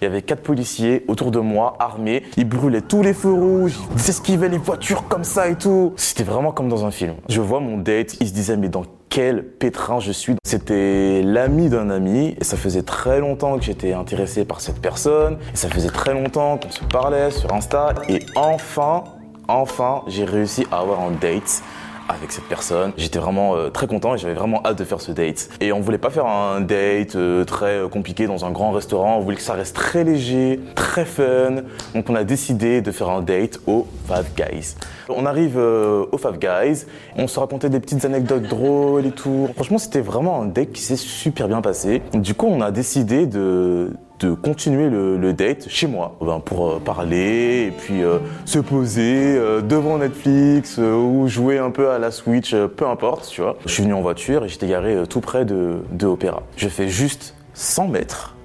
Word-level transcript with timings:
Il 0.00 0.04
y 0.04 0.06
avait 0.06 0.22
quatre 0.22 0.42
policiers 0.42 1.04
autour 1.08 1.30
de 1.30 1.40
moi, 1.40 1.76
armés. 1.78 2.22
Ils 2.38 2.48
brûlaient 2.48 2.80
tous 2.80 3.02
les 3.02 3.12
feux 3.12 3.32
rouges, 3.32 3.78
ils 3.94 4.08
esquivaient 4.08 4.48
les 4.48 4.56
voitures 4.56 5.06
comme 5.08 5.24
ça 5.24 5.48
et 5.48 5.56
tout. 5.56 5.92
C'était 5.96 6.24
vraiment 6.24 6.52
comme 6.52 6.70
dans 6.70 6.86
un 6.86 6.90
film. 6.90 7.16
Je 7.28 7.42
vois 7.42 7.60
mon 7.60 7.76
date, 7.76 8.16
il 8.20 8.28
se 8.28 8.32
disait 8.32 8.56
mais 8.56 8.70
dans 8.70 8.84
quel 9.10 9.44
pétrin 9.44 10.00
je 10.00 10.12
suis? 10.12 10.36
C'était 10.42 11.20
l'ami 11.22 11.68
d'un 11.68 11.90
ami 11.90 12.34
et 12.40 12.44
ça 12.44 12.56
faisait 12.56 12.82
très 12.82 13.20
longtemps 13.20 13.58
que 13.58 13.64
j'étais 13.64 13.92
intéressé 13.92 14.46
par 14.46 14.62
cette 14.62 14.80
personne 14.80 15.36
et 15.52 15.56
ça 15.56 15.68
faisait 15.68 15.90
très 15.90 16.14
longtemps 16.14 16.56
qu'on 16.56 16.70
se 16.70 16.84
parlait 16.84 17.30
sur 17.30 17.52
Insta 17.52 17.92
et 18.08 18.20
enfin, 18.36 19.04
enfin, 19.48 20.02
j'ai 20.06 20.24
réussi 20.24 20.64
à 20.70 20.78
avoir 20.78 21.00
un 21.00 21.10
date 21.10 21.62
avec 22.10 22.32
cette 22.32 22.44
personne. 22.44 22.92
J'étais 22.96 23.18
vraiment 23.18 23.56
euh, 23.56 23.70
très 23.70 23.86
content 23.86 24.14
et 24.14 24.18
j'avais 24.18 24.34
vraiment 24.34 24.60
hâte 24.64 24.78
de 24.78 24.84
faire 24.84 25.00
ce 25.00 25.12
date. 25.12 25.48
Et 25.60 25.72
on 25.72 25.80
voulait 25.80 25.98
pas 25.98 26.10
faire 26.10 26.26
un 26.26 26.60
date 26.60 27.16
euh, 27.16 27.44
très 27.44 27.78
euh, 27.78 27.88
compliqué 27.88 28.26
dans 28.26 28.44
un 28.44 28.50
grand 28.50 28.72
restaurant, 28.72 29.16
on 29.18 29.20
voulait 29.20 29.36
que 29.36 29.42
ça 29.42 29.54
reste 29.54 29.74
très 29.74 30.04
léger, 30.04 30.60
très 30.74 31.04
fun. 31.04 31.62
Donc 31.94 32.10
on 32.10 32.14
a 32.14 32.24
décidé 32.24 32.80
de 32.80 32.90
faire 32.90 33.10
un 33.10 33.22
date 33.22 33.60
au 33.66 33.86
Five 34.06 34.30
Guys. 34.36 34.76
On 35.08 35.26
arrive 35.26 35.56
au 35.56 36.18
Five 36.18 36.38
Guys, 36.38 36.86
on 37.16 37.26
se 37.26 37.40
racontait 37.40 37.68
des 37.68 37.80
petites 37.80 38.04
anecdotes 38.04 38.44
drôles 38.44 39.06
et 39.06 39.10
tout. 39.10 39.48
Franchement, 39.54 39.78
c'était 39.78 40.00
vraiment 40.00 40.42
un 40.42 40.46
date 40.46 40.72
qui 40.72 40.82
s'est 40.82 40.96
super 40.96 41.48
bien 41.48 41.60
passé. 41.60 42.02
Du 42.14 42.34
coup, 42.34 42.46
on 42.46 42.60
a 42.60 42.70
décidé 42.70 43.26
de 43.26 43.92
de 44.20 44.34
continuer 44.34 44.90
le, 44.90 45.32
date 45.32 45.68
chez 45.68 45.86
moi 45.86 46.16
ben, 46.20 46.40
pour 46.40 46.68
euh, 46.68 46.78
parler 46.78 47.66
et 47.68 47.70
puis 47.70 48.02
euh, 48.02 48.18
se 48.44 48.58
poser 48.58 49.36
euh, 49.36 49.60
devant 49.60 49.98
Netflix 49.98 50.78
ou 50.78 51.28
jouer 51.28 51.58
un 51.58 51.70
peu 51.70 51.90
à 51.90 51.98
la 51.98 52.10
Switch, 52.10 52.54
peu 52.54 52.86
importe, 52.86 53.28
tu 53.28 53.40
vois. 53.40 53.56
Je 53.64 53.72
suis 53.72 53.82
venu 53.82 53.94
en 53.94 54.02
voiture 54.02 54.44
et 54.44 54.48
j'étais 54.48 54.66
garé 54.66 55.04
tout 55.08 55.20
près 55.20 55.44
de, 55.44 55.78
de 55.92 56.06
Opéra. 56.06 56.42
Je 56.56 56.68
fais 56.68 56.88
juste 56.88 57.34
100 57.54 57.88
mètres 57.88 58.36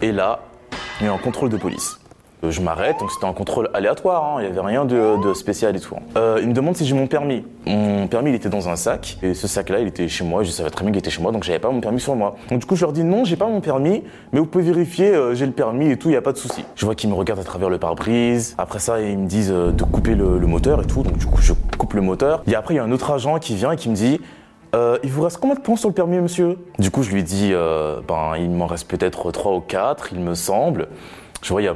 et 0.00 0.12
là, 0.12 0.40
il 1.00 1.06
y 1.06 1.08
a 1.08 1.12
un 1.12 1.18
contrôle 1.18 1.48
de 1.48 1.56
police. 1.56 2.01
Euh, 2.44 2.50
je 2.50 2.60
m'arrête, 2.60 2.98
donc 2.98 3.10
c'était 3.12 3.26
un 3.26 3.32
contrôle 3.32 3.70
aléatoire, 3.72 4.24
hein. 4.24 4.34
il 4.38 4.50
n'y 4.50 4.58
avait 4.58 4.66
rien 4.66 4.84
de, 4.84 5.32
spécial 5.34 5.76
et 5.76 5.80
tout. 5.80 5.94
Hein. 5.96 6.02
Euh, 6.16 6.38
il 6.42 6.48
me 6.48 6.52
demande 6.52 6.76
si 6.76 6.84
j'ai 6.84 6.94
mon 6.94 7.06
permis. 7.06 7.44
Mon 7.66 8.08
permis, 8.08 8.30
il 8.30 8.34
était 8.34 8.48
dans 8.48 8.68
un 8.68 8.76
sac, 8.76 9.18
et 9.22 9.34
ce 9.34 9.46
sac-là, 9.46 9.78
il 9.80 9.86
était 9.86 10.08
chez 10.08 10.24
moi, 10.24 10.42
je 10.42 10.50
savais 10.50 10.70
très 10.70 10.82
bien 10.82 10.90
qu'il 10.90 10.98
était 10.98 11.10
chez 11.10 11.22
moi, 11.22 11.30
donc 11.30 11.44
j'avais 11.44 11.60
pas 11.60 11.70
mon 11.70 11.80
permis 11.80 12.00
sur 12.00 12.16
moi. 12.16 12.36
Donc 12.50 12.58
du 12.58 12.66
coup, 12.66 12.74
je 12.74 12.84
leur 12.84 12.92
dis 12.92 13.04
non, 13.04 13.24
j'ai 13.24 13.36
pas 13.36 13.46
mon 13.46 13.60
permis, 13.60 14.02
mais 14.32 14.40
vous 14.40 14.46
pouvez 14.46 14.64
vérifier, 14.64 15.14
euh, 15.14 15.34
j'ai 15.34 15.46
le 15.46 15.52
permis 15.52 15.90
et 15.90 15.96
tout, 15.96 16.08
il 16.08 16.12
n'y 16.12 16.16
a 16.16 16.22
pas 16.22 16.32
de 16.32 16.38
souci. 16.38 16.64
Je 16.74 16.84
vois 16.84 16.96
qu'ils 16.96 17.10
me 17.10 17.14
regardent 17.14 17.40
à 17.40 17.44
travers 17.44 17.70
le 17.70 17.78
pare-brise. 17.78 18.56
Après 18.58 18.80
ça, 18.80 19.00
ils 19.00 19.18
me 19.18 19.26
disent 19.26 19.50
de 19.50 19.84
couper 19.84 20.14
le, 20.14 20.38
moteur 20.40 20.82
et 20.82 20.86
tout, 20.86 21.02
donc 21.02 21.16
du 21.16 21.26
coup, 21.26 21.40
je 21.40 21.52
coupe 21.78 21.94
le 21.94 22.02
moteur. 22.02 22.42
Et 22.46 22.54
après, 22.56 22.74
il 22.74 22.76
y 22.78 22.80
a 22.80 22.84
un 22.84 22.92
autre 22.92 23.10
agent 23.12 23.38
qui 23.38 23.54
vient 23.54 23.72
et 23.72 23.76
qui 23.76 23.88
me 23.88 23.94
dit 23.94 24.20
il 25.04 25.10
vous 25.10 25.22
reste 25.22 25.36
combien 25.36 25.54
de 25.54 25.60
points 25.60 25.76
sur 25.76 25.90
le 25.90 25.94
permis, 25.94 26.18
monsieur? 26.18 26.58
Du 26.78 26.90
coup, 26.90 27.02
je 27.02 27.12
lui 27.12 27.22
dis, 27.22 27.52
ben, 28.08 28.36
il 28.38 28.50
m'en 28.50 28.66
reste 28.66 28.88
peut-être 28.88 29.30
3 29.30 29.54
ou 29.54 29.60
4, 29.60 30.08
il 30.12 30.20
me 30.20 30.34
semble. 30.34 30.88
Je 31.42 31.48
vois, 31.48 31.60
il 31.60 31.64
y 31.64 31.68
a 31.68 31.74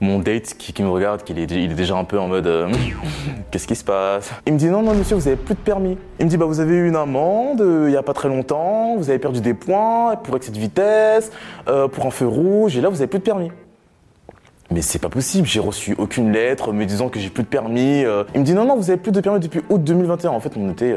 mon 0.00 0.18
date 0.18 0.54
qui, 0.58 0.82
me 0.82 0.90
regarde, 0.90 1.22
qu'il 1.22 1.38
est, 1.38 1.50
il 1.50 1.72
est 1.72 1.74
déjà 1.74 1.96
un 1.96 2.04
peu 2.04 2.18
en 2.18 2.28
mode 2.28 2.46
euh, 2.46 2.68
qu'est-ce 3.50 3.66
qui 3.66 3.74
se 3.74 3.84
passe? 3.84 4.30
Il 4.46 4.52
me 4.52 4.58
dit 4.58 4.68
non, 4.68 4.82
non, 4.82 4.94
monsieur, 4.94 5.16
vous 5.16 5.26
avez 5.26 5.38
plus 5.38 5.54
de 5.54 5.60
permis. 5.60 5.96
Il 6.20 6.26
me 6.26 6.30
dit 6.30 6.36
bah 6.36 6.44
vous 6.44 6.60
avez 6.60 6.74
eu 6.74 6.88
une 6.88 6.96
amende 6.96 7.62
euh, 7.62 7.86
il 7.88 7.94
y 7.94 7.96
a 7.96 8.02
pas 8.02 8.12
très 8.12 8.28
longtemps, 8.28 8.96
vous 8.98 9.08
avez 9.08 9.18
perdu 9.18 9.40
des 9.40 9.54
points 9.54 10.16
pour 10.16 10.36
excès 10.36 10.52
de 10.52 10.58
vitesse, 10.58 11.32
euh, 11.68 11.88
pour 11.88 12.04
un 12.04 12.10
feu 12.10 12.26
rouge, 12.26 12.76
et 12.76 12.82
là 12.82 12.90
vous 12.90 12.96
avez 12.96 13.06
plus 13.06 13.18
de 13.18 13.24
permis. 13.24 13.50
Mais 14.70 14.82
c'est 14.82 14.98
pas 14.98 15.08
possible, 15.08 15.46
j'ai 15.46 15.60
reçu 15.60 15.94
aucune 15.96 16.30
lettre 16.32 16.72
me 16.72 16.84
disant 16.84 17.08
que 17.08 17.18
j'ai 17.18 17.30
plus 17.30 17.44
de 17.44 17.48
permis. 17.48 18.00
Il 18.34 18.40
me 18.40 18.44
dit 18.44 18.52
non, 18.52 18.66
non, 18.66 18.76
vous 18.76 18.90
avez 18.90 18.98
plus 18.98 19.12
de 19.12 19.20
permis 19.20 19.40
depuis 19.40 19.62
août 19.70 19.82
2021. 19.82 20.32
En 20.32 20.40
fait, 20.40 20.52
on 20.56 20.70
était, 20.70 20.92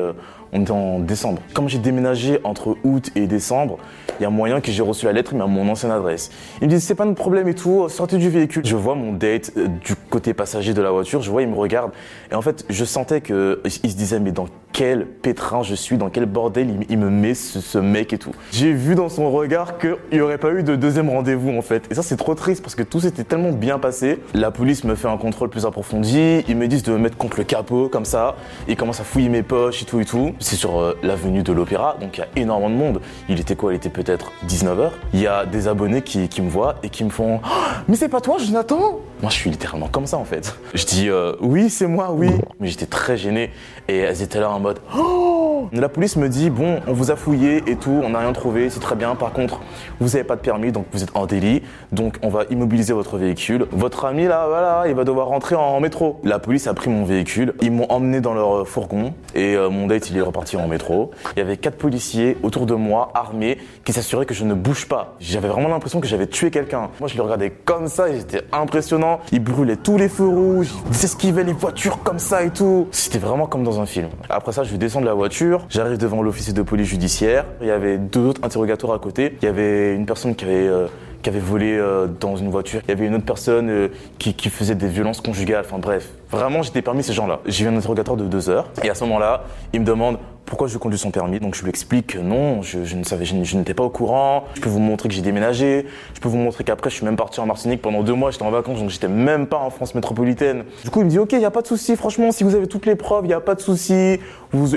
on 0.52 0.62
était 0.62 0.72
en 0.72 1.00
décembre. 1.00 1.42
Comme 1.54 1.70
j'ai 1.70 1.78
déménagé 1.78 2.40
entre 2.44 2.78
août 2.84 3.12
et 3.16 3.28
décembre, 3.28 3.78
il 4.20 4.24
y 4.24 4.26
a 4.26 4.30
moyen 4.30 4.62
que 4.62 4.72
j'ai 4.72 4.84
reçu 4.84 5.06
la 5.06 5.14
lettre, 5.14 5.34
mais 5.34 5.44
à 5.44 5.48
mon 5.48 5.68
ancienne 5.70 5.92
adresse. 5.92 6.32
Il 6.62 6.68
me 6.68 6.74
dit, 6.74 6.82
c'est 6.82 6.96
pas 6.96 7.06
de 7.06 7.14
problème 7.14 7.48
et 7.48 7.54
tout, 7.54 7.88
sortez 7.90 8.18
du 8.18 8.30
véhicule. 8.30 8.66
Je 8.66 8.76
vois 8.76 8.96
mon 8.96 9.14
date 9.14 9.52
euh, 9.58 9.68
du 9.68 9.96
côté 10.10 10.34
passager 10.34 10.74
de 10.74 10.82
la 10.82 10.92
voiture, 10.92 11.22
je 11.22 11.32
vois, 11.32 11.42
il 11.42 11.48
me 11.48 11.56
regarde. 11.56 11.92
Et 12.32 12.36
en 12.36 12.42
fait, 12.42 12.66
je 12.70 12.86
sentais 12.86 13.22
que 13.22 13.62
il 13.66 13.92
se 13.92 13.96
disait, 13.96 14.20
mais 14.20 14.32
dans 14.32 14.48
quel 14.80 15.06
pétrin 15.06 15.64
je 15.64 15.76
suis, 15.76 15.98
dans 15.98 16.10
quel 16.10 16.26
bordel 16.26 16.86
il, 16.90 16.98
me 16.98 17.10
met 17.10 17.34
ce, 17.34 17.78
mec 17.80 18.14
et 18.14 18.18
tout. 18.18 18.32
J'ai 18.52 18.72
vu 18.72 18.96
dans 18.96 19.10
son 19.10 19.32
regard 19.32 19.78
qu'il 19.78 19.98
n'y 20.14 20.22
aurait 20.22 20.38
pas 20.38 20.52
eu 20.52 20.64
de 20.64 20.76
deuxième 20.76 21.10
rendez-vous 21.10 21.50
en 21.58 21.62
fait. 21.62 21.84
Et 21.92 21.96
ça, 21.96 22.04
c'est 22.04 22.16
trop 22.16 22.36
triste 22.36 22.62
parce 22.62 22.76
que 22.76 22.84
tout 22.84 23.00
s'était 23.00 23.24
tellement 23.24 23.52
bien 23.52 23.80
passé. 23.80 24.20
La 24.34 24.52
police 24.52 24.84
me 24.84 24.96
fait 24.96 25.08
un 25.08 25.18
contrôle 25.18 25.50
plus 25.50 25.66
approfondi. 25.66 26.44
Ils 26.48 26.56
me 26.56 26.68
disent 26.68 26.84
de 26.84 26.92
me 26.92 26.98
mettre 26.98 27.18
contre 27.18 27.40
le 27.40 27.44
capot 27.44 27.90
comme 27.90 28.06
ça. 28.06 28.36
Ils 28.68 28.76
commencent 28.76 29.02
à 29.02 29.04
fouiller 29.04 29.30
mes 29.30 29.44
poches 29.44 29.82
et 29.82 29.86
tout 29.86 30.00
et 30.00 30.06
tout. 30.06 30.34
C'est 30.40 30.56
sur 30.56 30.80
euh, 30.80 30.98
l'avenue 31.04 31.44
de 31.44 31.52
l'Opéra, 31.52 31.98
donc 32.00 32.18
il 32.18 32.22
y 32.22 32.24
a 32.24 32.28
énormément 32.36 32.70
de 32.70 32.76
monde. 32.76 33.02
Il 33.28 33.40
était 33.40 33.56
quoi? 33.56 33.74
Il 33.74 33.76
était 33.76 33.90
peut-être 33.90 34.32
19h, 34.48 34.92
il 35.14 35.20
y 35.20 35.28
a 35.28 35.46
des 35.46 35.68
abonnés 35.68 36.02
qui, 36.02 36.42
me 36.42 36.50
voient 36.50 36.76
et 36.82 36.90
qui 36.90 37.04
me 37.04 37.10
font 37.10 37.42
oh, 37.44 37.48
Mais 37.88 37.96
c'est 37.96 38.08
pas 38.08 38.22
toi, 38.22 38.38
Jonathan? 38.38 39.00
Moi, 39.22 39.30
je 39.30 39.36
suis 39.36 39.50
littéralement 39.50 39.90
comme 39.90 40.06
ça 40.06 40.18
en 40.18 40.24
fait. 40.24 40.56
Je 40.74 40.86
dis 40.86 41.10
euh, 41.10 41.34
Oui, 41.42 41.70
c'est 41.70 41.88
moi, 41.88 42.12
oui. 42.12 42.30
Mais 42.60 42.68
j'étais 42.70 42.86
très 42.86 43.18
gêné 43.18 43.52
et 43.90 43.98
elles 43.98 44.22
étaient 44.22 44.40
là 44.40 44.50
en 44.50 44.60
mode 44.60 44.80
Oh 44.98 45.68
La 45.74 45.90
police 45.90 46.16
me 46.16 46.30
dit 46.30 46.50
Bon, 46.50 46.80
on 46.88 46.94
vous 46.94 47.12
a 47.12 47.18
fouillé 47.18 47.64
et 47.68 47.76
tout, 47.76 48.02
on 48.04 48.10
n'a 48.10 48.20
rien 48.20 48.32
trouvé, 48.32 48.70
c'est 48.70 48.80
très 48.80 48.96
bien. 48.96 49.16
Par 49.16 49.34
contre, 49.34 49.60
vous 50.00 50.08
n'avez 50.08 50.24
pas 50.24 50.38
de 50.38 50.42
permis, 50.42 50.72
donc 50.72 50.86
vous 50.94 51.04
êtes 51.04 51.16
en 51.16 51.26
délit. 51.26 51.64
Donc, 51.92 52.18
on 52.22 52.30
va 52.30 52.44
immobiliser 52.50 52.94
votre 52.94 53.18
véhicule. 53.18 53.66
Votre 53.72 54.06
ami 54.06 54.26
là, 54.26 54.46
voilà, 54.48 54.86
il 54.88 54.96
va 54.96 55.04
devoir 55.04 55.28
rentrer 55.28 55.56
en 55.56 55.80
métro. 55.82 56.22
La 56.24 56.40
police 56.40 56.68
a 56.68 56.74
pris 56.74 56.90
mon 56.90 57.04
véhicule, 57.04 57.54
ils 57.62 57.72
m'ont 57.72 57.88
emmené 57.90 58.22
dans 58.22 58.34
leur 58.34 58.68
fourgon 58.68 59.14
et 59.36 59.56
euh, 59.56 59.70
mon 59.70 59.88
date, 59.88 60.10
il 60.10 60.18
est 60.18 60.22
reparti 60.30 60.58
en 60.58 60.68
métro. 60.68 61.12
Il 61.36 61.40
y 61.40 61.42
avait 61.42 61.58
quatre 61.58 61.78
policiers 61.78 62.38
autour 62.44 62.66
de 62.66 62.74
moi, 62.74 63.12
armés, 63.14 63.58
qui 63.84 63.94
s'assurait 63.94 64.26
que 64.26 64.34
je 64.34 64.46
ne 64.46 64.54
bouge 64.54 64.88
pas. 64.88 65.16
J'avais 65.20 65.48
vraiment 65.48 65.70
l'impression 65.70 66.00
que 66.00 66.08
j'avais 66.08 66.28
tué 66.28 66.52
quelqu'un. 66.52 66.90
Moi, 67.00 67.10
je 67.10 67.16
le 67.16 67.24
regardais 67.24 67.52
comme 67.52 67.88
ça 67.88 68.10
et 68.10 68.20
c'était 68.20 68.44
impressionnant. 68.52 69.20
Il 69.32 69.44
brûlait 69.44 69.76
tous 69.76 69.98
les 69.98 70.10
feux 70.10 70.28
rouges, 70.28 70.70
il 70.88 70.96
esquivait 71.06 71.44
les 71.44 71.54
voitures 71.54 72.02
comme 72.04 72.20
ça 72.20 72.44
et 72.44 72.52
tout. 72.52 72.88
C'était 72.92 73.20
vraiment 73.20 73.48
comme 73.48 73.64
dans 73.64 73.80
un 73.80 73.86
film. 73.86 74.10
Après 74.30 74.52
ça, 74.52 74.64
je 74.64 74.76
descends 74.76 75.02
de 75.02 75.06
la 75.06 75.14
voiture, 75.14 75.66
j'arrive 75.70 75.98
devant 75.98 76.22
l'officier 76.22 76.54
de 76.54 76.62
police 76.62 76.88
judiciaire. 76.88 77.46
Il 77.62 77.68
y 77.68 77.72
avait 77.72 77.98
deux 77.98 78.22
autres 78.22 78.42
interrogatoires 78.44 78.94
à 78.94 79.00
côté. 79.00 79.38
Il 79.42 79.46
y 79.46 79.50
avait 79.50 79.96
une 79.96 80.06
personne 80.06 80.36
qui 80.36 80.46
avait 80.46 80.68
euh, 80.68 80.88
qui 81.22 81.30
avait 81.30 81.40
volé 81.40 81.78
euh, 81.78 82.08
dans 82.08 82.36
une 82.36 82.50
voiture. 82.50 82.82
Il 82.86 82.90
y 82.90 82.92
avait 82.92 83.06
une 83.06 83.16
autre 83.16 83.26
personne 83.26 83.70
euh, 83.70 83.88
qui, 84.18 84.34
qui, 84.34 84.50
faisait 84.50 84.76
des 84.76 84.88
violences 84.88 85.22
conjugales. 85.22 85.66
Enfin 85.66 85.80
bref, 85.80 86.10
vraiment 86.30 86.62
j'étais 86.62 86.82
parmi 86.82 87.04
ces 87.04 87.14
gens-là. 87.14 87.40
J'ai 87.46 87.66
eu 87.66 87.68
un 87.68 87.76
interrogatoire 87.76 88.18
de 88.18 88.26
deux 88.26 88.50
heures 88.50 88.70
et 88.84 88.90
à 88.90 88.96
ce 88.96 89.04
moment-là, 89.06 89.44
il 89.74 89.82
me 89.82 89.86
demande 89.86 90.18
pourquoi 90.46 90.68
je 90.68 90.78
conduis 90.78 90.98
son 90.98 91.12
permis. 91.12 91.40
Donc 91.40 91.56
je 91.56 91.64
lui 91.64 91.70
explique 91.70 92.08
que 92.08 92.18
non, 92.18 92.62
je, 92.62 92.96
ne 92.96 93.04
savais, 93.04 93.26
je, 93.26 93.58
n'étais 93.58 93.74
pas 93.74 93.84
au 93.84 93.90
courant. 93.90 94.46
Je 94.56 94.62
peux 94.62 94.70
vous 94.70 94.80
montrer 94.80 95.10
que 95.10 95.16
j'ai 95.16 95.22
déménagé. 95.22 95.86
Je 96.14 96.20
peux 96.20 96.30
vous 96.30 96.38
montrer 96.38 96.64
qu'après 96.64 96.90
je 96.90 96.96
suis 96.96 97.06
même 97.06 97.16
parti 97.16 97.40
en 97.40 97.46
Martinique 97.46 97.82
pendant 97.82 98.04
deux 98.04 98.14
mois. 98.14 98.32
J'étais 98.32 98.44
en 98.44 98.52
vacances, 98.52 98.80
donc 98.80 98.90
j'étais 98.90 99.08
même 99.08 99.48
pas 99.48 99.58
en 99.58 99.70
France 99.70 99.96
métropolitaine. 99.96 100.64
Du 100.84 100.90
coup, 100.90 101.00
il 101.00 101.06
me 101.06 101.10
dit 101.10 101.20
ok, 101.20 101.34
il 101.34 101.42
y 101.42 101.46
a 101.46 101.52
pas 101.52 101.62
de 101.62 101.68
souci. 101.68 101.96
Franchement, 101.96 102.32
si 102.32 102.44
vous 102.44 102.56
avez 102.56 102.68
toutes 102.68 102.86
les 102.86 102.96
preuves, 102.96 103.26
il 103.26 103.30
y 103.30 103.34
a 103.34 103.42
pas 103.42 103.56
de 103.56 103.62
souci. 103.62 104.20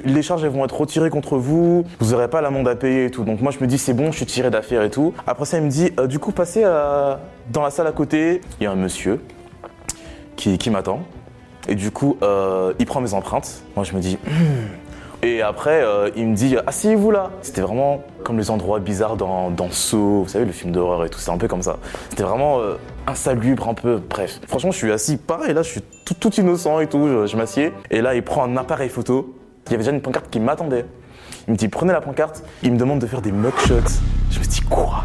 les 0.04 0.22
charges 0.22 0.44
vont 0.44 0.64
être 0.64 0.78
retirées 0.78 1.10
contre 1.10 1.36
vous. 1.36 1.84
Vous 2.00 2.14
aurez 2.14 2.28
pas 2.28 2.40
l'amende 2.40 2.68
à 2.68 2.74
payer 2.74 3.06
et 3.06 3.10
tout. 3.10 3.24
Donc 3.24 3.40
moi 3.40 3.52
je 3.52 3.58
me 3.60 3.66
dis 3.66 3.78
c'est 3.78 3.94
bon, 3.94 4.12
je 4.12 4.16
suis 4.18 4.26
tiré 4.26 4.50
d'affaire 4.50 4.82
et 4.82 4.90
tout. 4.90 5.14
Après 5.26 5.44
ça, 5.44 5.58
il 5.58 5.64
me 5.64 5.70
dit 5.70 5.92
euh, 5.98 6.06
du 6.06 6.18
coup 6.18 6.32
passez 6.32 6.62
dans 6.62 7.62
la 7.62 7.70
salle 7.70 7.86
à 7.86 7.92
côté. 7.92 8.40
Il 8.60 8.64
y 8.64 8.66
a 8.66 8.70
un 8.70 8.76
monsieur 8.76 9.20
qui, 10.36 10.58
qui 10.58 10.70
m'attend. 10.70 11.02
Et 11.68 11.74
du 11.74 11.90
coup, 11.90 12.16
euh, 12.22 12.72
il 12.78 12.86
prend 12.86 13.00
mes 13.00 13.14
empreintes. 13.14 13.62
Moi, 13.76 13.84
je 13.84 13.94
me 13.94 14.00
dis, 14.00 14.18
hmm, 14.26 14.81
et 15.24 15.40
après, 15.40 15.82
euh, 15.84 16.10
il 16.16 16.26
me 16.26 16.34
dit 16.34 16.56
Asseyez-vous 16.66 17.12
là 17.12 17.30
C'était 17.42 17.60
vraiment 17.60 18.02
comme 18.24 18.38
les 18.38 18.50
endroits 18.50 18.80
bizarres 18.80 19.16
dans, 19.16 19.50
dans 19.50 19.70
Saw, 19.70 20.24
vous 20.24 20.28
savez, 20.28 20.44
le 20.44 20.50
film 20.52 20.72
d'horreur 20.72 21.04
et 21.04 21.10
tout, 21.10 21.20
c'est 21.20 21.30
un 21.30 21.38
peu 21.38 21.46
comme 21.46 21.62
ça. 21.62 21.78
C'était 22.10 22.24
vraiment 22.24 22.58
euh, 22.58 22.74
insalubre, 23.06 23.68
un 23.68 23.74
peu. 23.74 24.00
Bref. 24.10 24.40
Franchement, 24.48 24.72
je 24.72 24.78
suis 24.78 24.90
assis 24.90 25.16
pareil, 25.16 25.54
là, 25.54 25.62
je 25.62 25.70
suis 25.70 25.82
tout, 26.20 26.34
innocent 26.34 26.80
et 26.80 26.88
tout, 26.88 27.26
je, 27.26 27.36
m'assieds. 27.36 27.72
Et 27.90 28.00
là, 28.00 28.16
il 28.16 28.22
prend 28.24 28.44
un 28.44 28.56
appareil 28.56 28.88
photo. 28.88 29.34
Il 29.66 29.70
y 29.70 29.74
avait 29.74 29.84
déjà 29.84 29.92
une 29.92 30.02
pancarte 30.02 30.28
qui 30.28 30.40
m'attendait. 30.40 30.86
Il 31.46 31.52
me 31.52 31.56
dit 31.56 31.68
Prenez 31.68 31.92
la 31.92 32.00
pancarte. 32.00 32.42
Il 32.64 32.72
me 32.72 32.76
demande 32.76 32.98
de 32.98 33.06
faire 33.06 33.22
des 33.22 33.32
mugshots. 33.32 34.00
Je 34.30 34.40
me 34.40 34.44
dis 34.44 34.60
Quoi? 34.62 35.04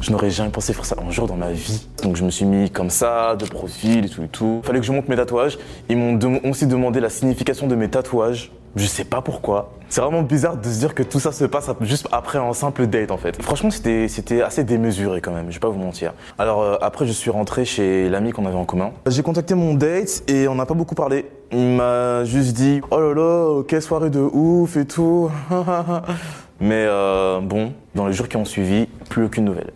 Je 0.00 0.10
n'aurais 0.10 0.30
jamais 0.30 0.50
pensé 0.50 0.72
faire 0.72 0.84
ça 0.84 0.96
un 1.06 1.10
jour 1.10 1.26
dans 1.28 1.36
ma 1.36 1.52
vie. 1.52 1.86
Donc 2.02 2.16
je 2.16 2.24
me 2.24 2.30
suis 2.30 2.44
mis 2.44 2.70
comme 2.70 2.90
ça, 2.90 3.36
de 3.36 3.46
profil 3.46 4.04
et 4.04 4.08
tout 4.08 4.22
et 4.22 4.28
tout. 4.28 4.60
Fallait 4.64 4.80
que 4.80 4.86
je 4.86 4.92
monte 4.92 5.08
mes 5.08 5.16
tatouages. 5.16 5.56
Ils 5.88 5.96
m'ont 5.96 6.18
aussi 6.50 6.66
demandé 6.66 7.00
la 7.00 7.08
signification 7.08 7.66
de 7.66 7.74
mes 7.74 7.88
tatouages. 7.88 8.50
Je 8.76 8.84
sais 8.84 9.04
pas 9.04 9.22
pourquoi. 9.22 9.72
C'est 9.88 10.02
vraiment 10.02 10.20
bizarre 10.20 10.58
de 10.58 10.68
se 10.68 10.80
dire 10.80 10.94
que 10.94 11.02
tout 11.02 11.18
ça 11.18 11.32
se 11.32 11.46
passe 11.46 11.70
juste 11.80 12.08
après 12.12 12.38
un 12.38 12.52
simple 12.52 12.86
date 12.86 13.10
en 13.10 13.16
fait. 13.16 13.40
Franchement, 13.40 13.70
c'était, 13.70 14.42
assez 14.42 14.64
démesuré 14.64 15.22
quand 15.22 15.32
même, 15.32 15.46
je 15.48 15.54
vais 15.54 15.60
pas 15.60 15.70
vous 15.70 15.78
mentir. 15.78 16.12
Alors 16.38 16.60
euh, 16.60 16.76
après, 16.82 17.06
je 17.06 17.12
suis 17.12 17.30
rentré 17.30 17.64
chez 17.64 18.10
l'ami 18.10 18.32
qu'on 18.32 18.44
avait 18.44 18.56
en 18.56 18.66
commun. 18.66 18.92
J'ai 19.06 19.22
contacté 19.22 19.54
mon 19.54 19.72
date 19.72 20.24
et 20.28 20.46
on 20.46 20.56
n'a 20.56 20.66
pas 20.66 20.74
beaucoup 20.74 20.94
parlé. 20.94 21.24
Il 21.52 21.76
m'a 21.76 22.24
juste 22.24 22.54
dit 22.54 22.82
Oh 22.90 23.00
là 23.00 23.14
là, 23.14 23.62
quelle 23.66 23.80
soirée 23.80 24.10
de 24.10 24.20
ouf 24.20 24.76
et 24.76 24.84
tout. 24.84 25.30
Mais 26.60 26.84
euh, 26.86 27.40
bon, 27.40 27.72
dans 27.94 28.06
les 28.06 28.12
jours 28.12 28.28
qui 28.28 28.36
ont 28.36 28.44
suivi, 28.44 28.88
plus 29.08 29.24
aucune 29.24 29.46
nouvelle. 29.46 29.72